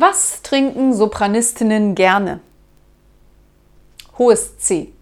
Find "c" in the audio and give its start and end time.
4.58-4.92